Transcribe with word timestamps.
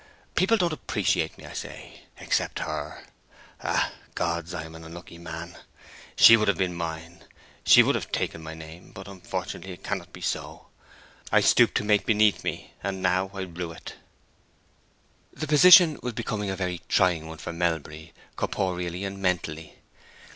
People 0.33 0.57
don't 0.57 0.73
appreciate 0.73 1.37
me, 1.37 1.45
I 1.45 1.53
say, 1.53 2.01
except 2.17 2.57
her! 2.57 3.05
Ah, 3.61 3.91
gods, 4.15 4.51
I 4.51 4.63
am 4.63 4.73
an 4.73 4.83
unlucky 4.83 5.19
man! 5.19 5.55
She 6.15 6.35
would 6.35 6.47
have 6.47 6.57
been 6.57 6.73
mine, 6.73 7.23
she 7.63 7.83
would 7.83 7.93
have 7.93 8.11
taken 8.11 8.41
my 8.41 8.55
name; 8.55 8.93
but 8.93 9.07
unfortunately 9.07 9.73
it 9.73 9.83
cannot 9.83 10.11
be 10.11 10.19
so. 10.21 10.69
I 11.31 11.39
stooped 11.41 11.75
to 11.75 11.83
mate 11.83 12.07
beneath 12.07 12.43
me, 12.43 12.73
and 12.81 13.03
now 13.03 13.29
I 13.31 13.41
rue 13.41 13.73
it." 13.73 13.93
The 15.33 15.45
position 15.45 15.99
was 16.01 16.13
becoming 16.13 16.49
a 16.49 16.55
very 16.55 16.81
trying 16.89 17.27
one 17.27 17.37
for 17.37 17.53
Melbury, 17.53 18.11
corporeally 18.35 19.03
and 19.05 19.21
mentally. 19.21 19.75